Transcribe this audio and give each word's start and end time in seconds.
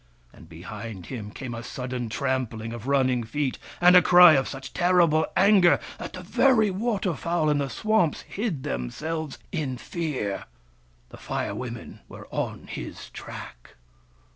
And 0.33 0.49
behind 0.49 1.05
him 1.05 1.29
came 1.29 1.53
a 1.53 1.61
sudden 1.61 2.09
trampling 2.09 2.73
of 2.73 2.87
running 2.87 3.23
feet, 3.23 3.59
and 3.79 3.95
a 3.95 4.01
cry 4.01 4.33
of 4.33 4.47
such 4.47 4.73
terrible 4.73 5.27
anger 5.37 5.79
that 5.99 6.13
the 6.13 6.23
very 6.23 6.71
waterfowl 6.71 7.51
in 7.51 7.59
the 7.59 7.69
swamps 7.69 8.21
hid 8.23 8.63
themselves 8.63 9.37
in 9.51 9.77
fear. 9.77 10.45
The 11.09 11.17
Fire 11.17 11.53
Women 11.53 11.99
were 12.09 12.27
on 12.31 12.65
his 12.65 13.11
track. 13.11 13.75